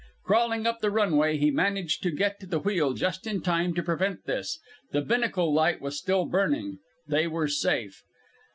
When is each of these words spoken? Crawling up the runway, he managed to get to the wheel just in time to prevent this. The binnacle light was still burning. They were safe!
Crawling 0.23 0.65
up 0.65 0.81
the 0.81 0.89
runway, 0.89 1.37
he 1.37 1.51
managed 1.51 2.01
to 2.01 2.09
get 2.09 2.39
to 2.39 2.47
the 2.47 2.57
wheel 2.57 2.93
just 2.93 3.27
in 3.27 3.39
time 3.39 3.71
to 3.75 3.83
prevent 3.83 4.25
this. 4.25 4.59
The 4.89 5.01
binnacle 5.03 5.53
light 5.53 5.79
was 5.79 5.95
still 5.99 6.25
burning. 6.25 6.79
They 7.07 7.27
were 7.27 7.47
safe! 7.47 8.01